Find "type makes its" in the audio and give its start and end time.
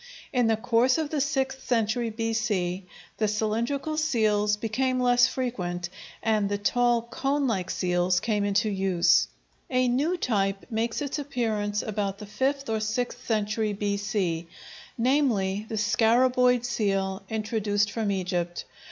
10.17-11.19